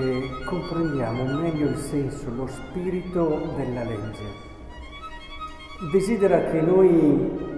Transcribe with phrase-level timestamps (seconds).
[0.00, 4.48] perché comprendiamo meglio il senso, lo spirito della legge.
[5.92, 7.48] Desidera che noi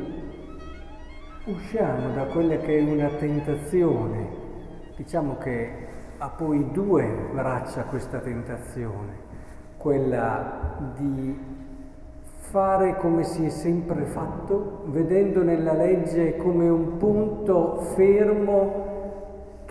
[1.46, 4.28] usciamo da quella che è una tentazione,
[4.96, 5.70] diciamo che
[6.18, 9.30] ha poi due braccia questa tentazione,
[9.76, 11.38] quella di
[12.50, 18.91] fare come si è sempre fatto, vedendo nella legge come un punto fermo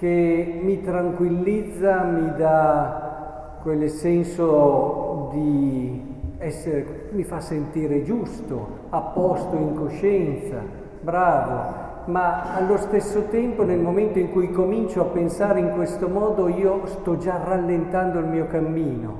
[0.02, 9.56] che mi tranquillizza, mi dà quel senso di essere, mi fa sentire giusto, a posto
[9.58, 10.58] in coscienza,
[11.02, 11.74] bravo,
[12.06, 16.88] ma allo stesso tempo nel momento in cui comincio a pensare in questo modo io
[16.88, 19.16] sto già rallentando il mio cammino,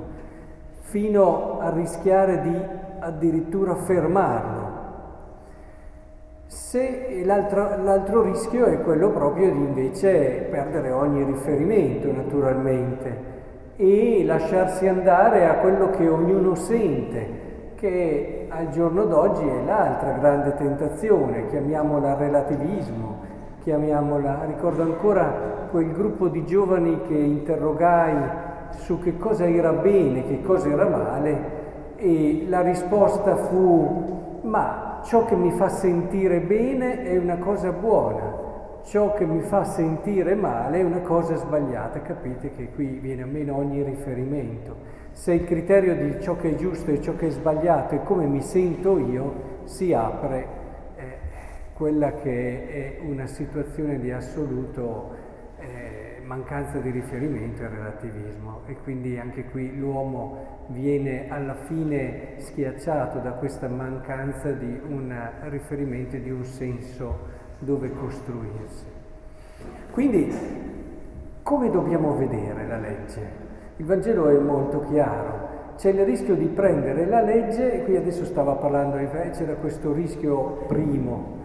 [0.80, 2.56] fino a rischiare di
[2.98, 4.61] addirittura fermarlo.
[6.52, 13.30] Se l'altro, l'altro, rischio è quello proprio di invece perdere ogni riferimento naturalmente
[13.76, 20.54] e lasciarsi andare a quello che ognuno sente, che al giorno d'oggi è l'altra grande
[20.56, 23.20] tentazione, chiamiamola relativismo,
[23.62, 28.14] chiamiamola, ricordo ancora quel gruppo di giovani che interrogai
[28.72, 31.60] su che cosa era bene, che cosa era male
[31.96, 38.80] e la risposta fu ma ciò che mi fa sentire bene è una cosa buona,
[38.84, 42.02] ciò che mi fa sentire male è una cosa sbagliata.
[42.02, 45.00] Capite che qui viene a meno ogni riferimento.
[45.12, 48.26] Se il criterio di ciò che è giusto e ciò che è sbagliato è come
[48.26, 50.46] mi sento io, si apre
[50.96, 51.18] eh,
[51.74, 55.21] quella che è una situazione di assoluto
[56.32, 63.32] mancanza di riferimento e relativismo e quindi anche qui l'uomo viene alla fine schiacciato da
[63.32, 65.14] questa mancanza di un
[65.50, 67.28] riferimento e di un senso
[67.58, 68.86] dove costruirsi.
[69.90, 70.34] Quindi
[71.42, 73.20] come dobbiamo vedere la legge?
[73.76, 75.50] Il Vangelo è molto chiaro.
[75.76, 80.64] C'è il rischio di prendere la legge, e qui adesso stava parlando, c'era questo rischio
[80.66, 81.40] primo,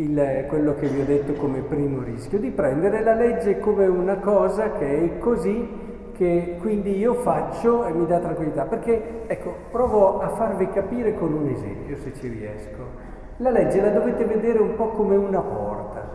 [0.00, 4.16] il, quello che vi ho detto come primo rischio, di prendere la legge come una
[4.16, 8.64] cosa che è così che quindi io faccio e mi dà tranquillità.
[8.64, 13.08] Perché, ecco, provo a farvi capire con un esempio, se ci riesco.
[13.38, 16.08] La legge la dovete vedere un po' come una porta.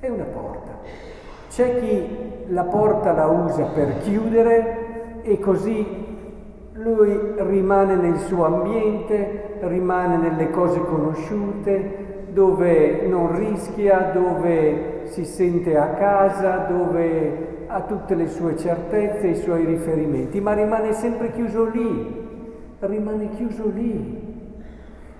[0.00, 0.78] È una porta.
[1.48, 6.06] C'è chi la porta la usa per chiudere e così
[6.72, 12.07] lui rimane nel suo ambiente, rimane nelle cose conosciute,
[12.38, 19.34] dove non rischia, dove si sente a casa, dove ha tutte le sue certezze, i
[19.34, 22.28] suoi riferimenti, ma rimane sempre chiuso lì,
[22.78, 24.26] rimane chiuso lì.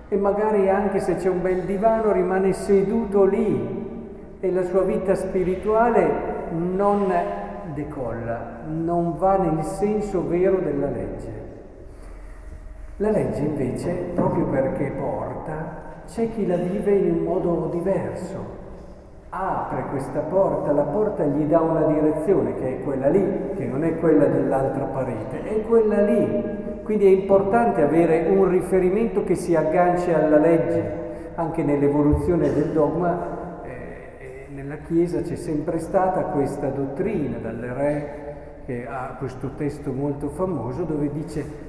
[0.07, 5.13] E magari anche se c'è un bel divano rimane seduto lì e la sua vita
[5.13, 7.13] spirituale non
[7.73, 11.47] decolla, non va nel senso vero della legge.
[12.95, 18.57] La legge invece, proprio perché porta, c'è chi la vive in un modo diverso,
[19.29, 23.83] apre questa porta, la porta gli dà una direzione che è quella lì, che non
[23.83, 26.57] è quella dell'altra parete, è quella lì.
[26.83, 30.97] Quindi è importante avere un riferimento che si agganci alla legge.
[31.35, 33.69] Anche nell'evoluzione del dogma, eh,
[34.17, 38.27] eh nella Chiesa c'è sempre stata questa dottrina, dalle re
[38.65, 41.68] che ha questo testo molto famoso dove dice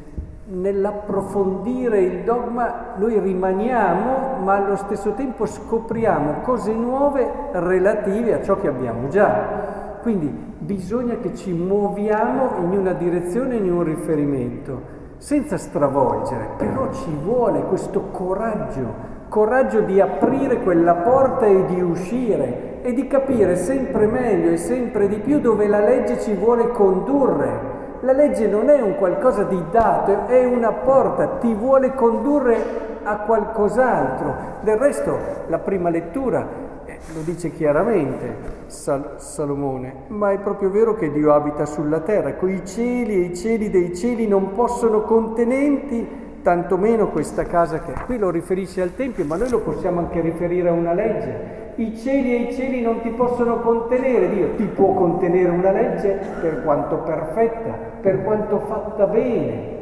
[0.50, 8.59] nell'approfondire il dogma noi rimaniamo, ma allo stesso tempo scopriamo cose nuove relative a ciò
[8.59, 9.99] che abbiamo già.
[10.03, 10.27] Quindi
[10.59, 17.62] bisogna che ci muoviamo in una direzione, in un riferimento, senza stravolgere, però ci vuole
[17.62, 24.50] questo coraggio, coraggio di aprire quella porta e di uscire e di capire sempre meglio
[24.50, 28.94] e sempre di più dove la legge ci vuole condurre la legge non è un
[28.97, 32.56] qualcosa di dato, è una porta, ti vuole condurre
[33.02, 34.58] a qualcos'altro.
[34.62, 35.19] Del resto,
[35.49, 36.47] la prima lettura
[36.87, 42.35] eh, lo dice chiaramente Sal- Salomone, ma è proprio vero che Dio abita sulla terra,
[42.35, 48.17] coi cieli e i cieli dei cieli non possono contenenti, tantomeno questa casa che qui
[48.17, 52.35] lo riferisce al Tempio, ma noi lo possiamo anche riferire a una legge i cieli
[52.35, 56.99] e i cieli non ti possono contenere, Dio ti può contenere una legge per quanto
[56.99, 57.73] perfetta,
[58.03, 59.79] per quanto fatta bene,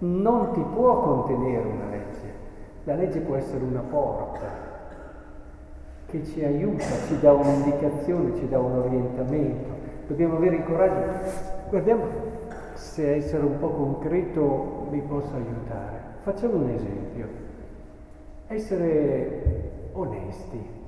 [0.00, 2.32] non ti può contenere una legge.
[2.84, 4.72] La legge può essere una porta
[6.06, 9.70] che ci aiuta, ci dà un'indicazione, ci dà un orientamento.
[10.06, 11.10] Dobbiamo avere il coraggio.
[11.70, 12.04] Guardiamo
[12.74, 16.02] se essere un po' concreto mi possa aiutare.
[16.20, 17.28] Facciamo un esempio.
[18.48, 20.82] Essere onesti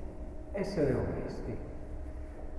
[0.56, 1.56] essere onesti.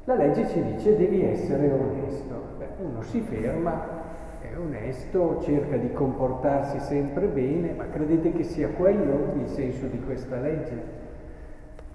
[0.05, 2.41] La legge ci dice devi essere onesto.
[2.57, 4.05] Beh, uno si ferma,
[4.39, 9.99] è onesto, cerca di comportarsi sempre bene, ma credete che sia quello il senso di
[9.99, 11.05] questa legge?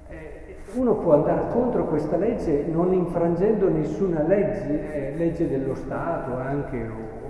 [0.09, 6.37] Eh, uno può andare contro questa legge non infrangendo nessuna legge, eh, legge dello Stato
[6.37, 7.22] anche, o,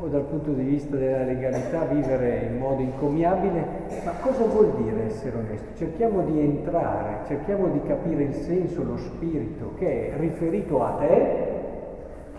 [0.00, 3.64] o, dal punto di vista della legalità vivere in modo incomiabile,
[4.04, 5.76] ma cosa vuol dire essere onesti?
[5.76, 11.58] Cerchiamo di entrare, cerchiamo di capire il senso, lo spirito che è riferito a te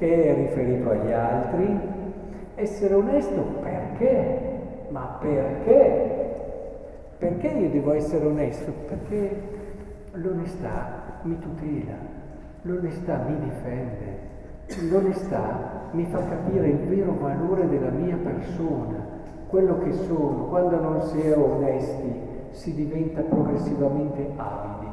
[0.02, 1.80] che è riferito agli altri.
[2.56, 4.40] Essere onesto perché?
[4.90, 6.10] Ma perché?
[7.20, 8.72] Perché io devo essere onesto?
[8.88, 9.42] Perché
[10.14, 11.94] l'onestà mi tutela,
[12.64, 14.18] l'onestà mi difende,
[14.90, 19.06] l'onestà mi fa capire il vero valore della mia persona,
[19.48, 20.46] quello che sono.
[20.46, 24.88] Quando non si è onesti si diventa progressivamente avidi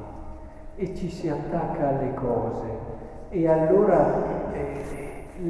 [0.76, 2.67] e ci si attacca alle cose
[3.31, 4.79] e allora eh,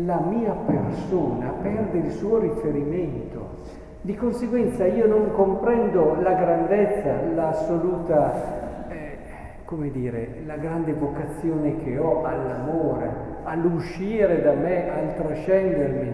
[0.04, 3.56] la mia persona perde il suo riferimento.
[4.00, 9.18] Di conseguenza io non comprendo la grandezza, l'assoluta, eh,
[9.64, 16.12] come dire, la grande vocazione che ho all'amore, all'uscire da me, al trascendermi.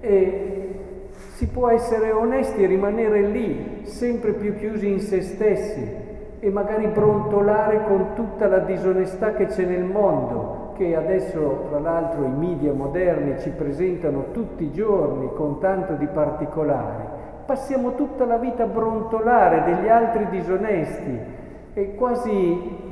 [0.00, 0.54] E
[1.34, 6.02] si può essere onesti e rimanere lì, sempre più chiusi in se stessi
[6.40, 12.24] e magari brontolare con tutta la disonestà che c'è nel mondo, che adesso tra l'altro
[12.24, 17.02] i media moderni ci presentano tutti i giorni con tanto di particolari,
[17.46, 21.18] passiamo tutta la vita a brontolare degli altri disonesti
[21.72, 22.83] e quasi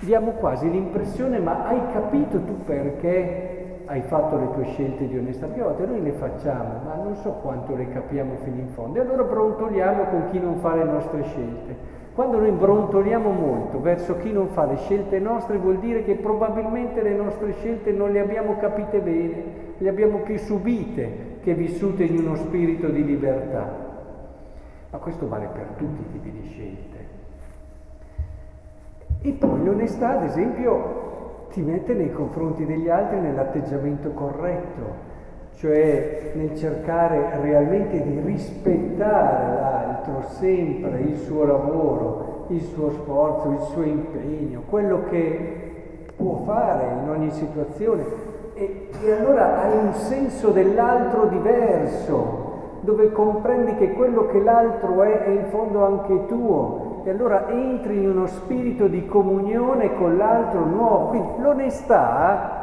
[0.00, 5.46] diamo quasi l'impressione ma hai capito tu perché hai fatto le tue scelte di onestà?
[5.46, 8.98] Perché a volte noi le facciamo, ma non so quanto le capiamo fino in fondo
[8.98, 11.96] e allora brontoliamo con chi non fa le nostre scelte.
[12.14, 17.00] Quando noi brontoliamo molto verso chi non fa le scelte nostre vuol dire che probabilmente
[17.00, 19.42] le nostre scelte non le abbiamo capite bene,
[19.78, 23.86] le abbiamo più subite che vissute in uno spirito di libertà.
[24.90, 26.96] Ma questo vale per tutti i tipi di scelte.
[29.20, 35.06] E poi l'onestà, ad esempio, ti mette nei confronti degli altri nell'atteggiamento corretto,
[35.56, 43.60] cioè nel cercare realmente di rispettare l'altro, sempre il suo lavoro, il suo sforzo, il
[43.72, 48.04] suo impegno, quello che può fare in ogni situazione.
[48.54, 52.46] E, e allora hai un senso dell'altro diverso,
[52.82, 56.87] dove comprendi che quello che l'altro è è in fondo anche tuo.
[57.04, 61.06] E allora entri in uno spirito di comunione con l'altro nuovo.
[61.08, 62.56] Quindi l'onestà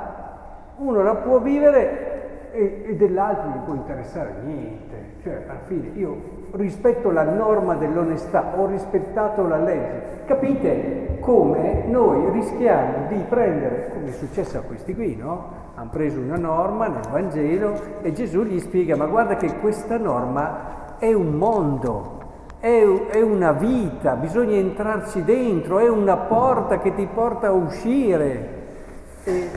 [0.78, 5.14] uno la può vivere e, e dell'altro non può interessare niente.
[5.24, 10.24] Cioè, alla fine io rispetto la norma dell'onestà, ho rispettato la legge.
[10.26, 15.64] Capite come noi rischiamo di prendere, come è successo a questi qui, no?
[15.76, 20.98] Hanno preso una norma nel Vangelo e Gesù gli spiega, ma guarda che questa norma
[20.98, 22.20] è un mondo,
[22.66, 28.50] è, è una vita, bisogna entrarci dentro, è una porta che ti porta a uscire.
[29.24, 29.50] E,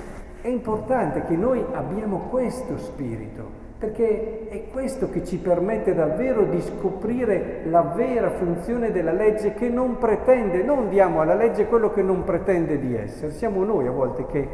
[0.43, 3.45] è importante che noi abbiamo questo spirito,
[3.79, 9.71] perché è questo che ci permette davvero di scoprire la vera funzione della legge che
[9.71, 13.33] non pretende, non diamo alla legge quello che non pretende di essere.
[13.33, 14.49] Siamo noi a volte che,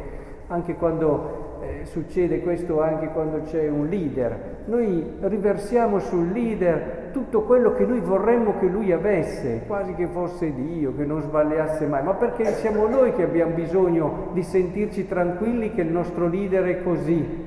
[0.47, 7.43] anche quando eh, succede questo, anche quando c'è un leader, noi riversiamo sul leader tutto
[7.43, 12.03] quello che noi vorremmo che lui avesse, quasi che fosse Dio, che non sbagliasse mai,
[12.03, 16.83] ma perché siamo noi che abbiamo bisogno di sentirci tranquilli che il nostro leader è
[16.83, 17.43] così.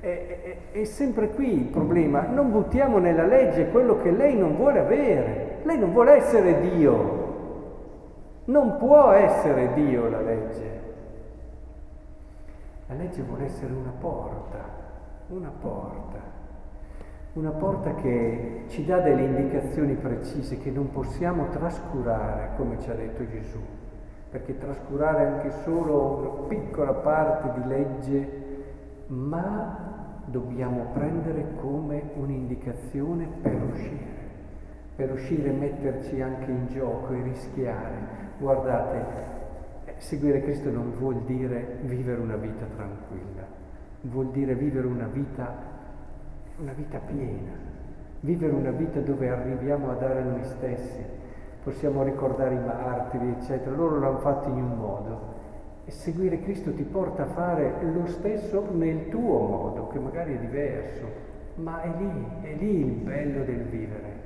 [0.00, 0.06] È,
[0.72, 4.78] è, è sempre qui il problema, non buttiamo nella legge quello che lei non vuole
[4.78, 7.24] avere, lei non vuole essere Dio,
[8.44, 10.85] non può essere Dio la legge.
[12.88, 14.58] La legge vuole essere una porta,
[15.28, 16.36] una porta
[17.36, 22.94] una porta che ci dà delle indicazioni precise che non possiamo trascurare, come ci ha
[22.94, 23.60] detto Gesù,
[24.30, 28.44] perché trascurare anche solo una piccola parte di legge,
[29.08, 34.24] ma dobbiamo prendere come un'indicazione per uscire,
[34.96, 37.98] per uscire e metterci anche in gioco e rischiare.
[38.38, 39.35] Guardate,
[39.98, 43.46] seguire Cristo non vuol dire vivere una vita tranquilla,
[44.02, 45.74] vuol dire vivere una vita
[46.58, 47.52] una vita piena,
[48.20, 51.04] vivere una vita dove arriviamo a dare noi stessi,
[51.62, 55.34] possiamo ricordare i martiri, eccetera, loro l'hanno fatto in un modo.
[55.84, 60.38] E seguire Cristo ti porta a fare lo stesso nel tuo modo, che magari è
[60.38, 61.04] diverso,
[61.56, 64.24] ma è lì, è lì il bello del vivere.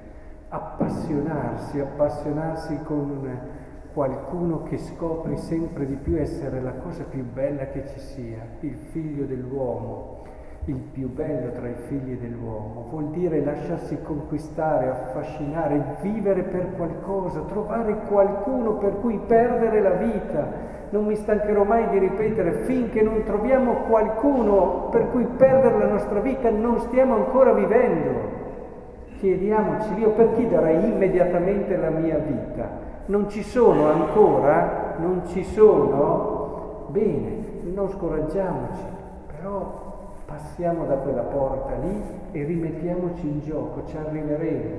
[0.49, 3.39] Appassionarsi, appassionarsi con
[3.93, 8.77] qualcuno che scopri sempre di più essere la cosa più bella che ci sia, il
[8.91, 10.23] figlio dell'uomo,
[10.67, 12.87] il più bello tra i figli dell'uomo.
[12.91, 20.69] Vuol dire lasciarsi conquistare, affascinare, vivere per qualcosa, trovare qualcuno per cui perdere la vita.
[20.91, 26.21] Non mi stancherò mai di ripetere, finché non troviamo qualcuno per cui perdere la nostra
[26.21, 28.39] vita non stiamo ancora vivendo.
[29.19, 32.90] Chiediamoci, io per chi darei immediatamente la mia vita?
[33.07, 37.43] Non ci sono ancora, non ci sono, bene,
[37.73, 38.85] non scoraggiamoci,
[39.27, 42.03] però passiamo da quella porta lì
[42.33, 44.77] e rimettiamoci in gioco, ci arriveremo,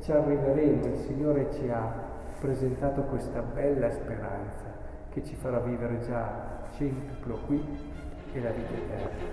[0.00, 2.10] ci arriveremo, il Signore ci ha
[2.40, 4.64] presentato questa bella speranza
[5.10, 7.64] che ci farà vivere già centuplo qui
[8.32, 9.30] e la vita eterna.